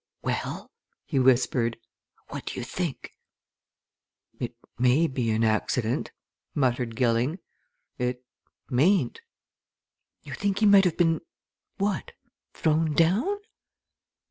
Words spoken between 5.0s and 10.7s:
be accident," muttered Gilling. "It mayn't." "You think he